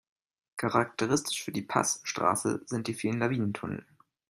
Charakteristisch 0.57 1.43
für 1.43 1.51
die 1.51 1.61
Passstraße 1.61 2.63
sind 2.65 2.87
die 2.87 2.95
vielen 2.95 3.19
Lawinentunnel. 3.19 3.85